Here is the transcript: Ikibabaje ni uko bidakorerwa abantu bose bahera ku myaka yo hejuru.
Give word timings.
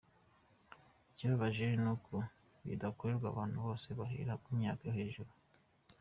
Ikibabaje 1.11 1.65
ni 1.83 1.89
uko 1.93 2.15
bidakorerwa 2.67 3.27
abantu 3.33 3.57
bose 3.65 3.87
bahera 3.99 4.33
ku 4.43 4.49
myaka 4.59 4.81
yo 4.87 4.93
hejuru. 4.99 5.31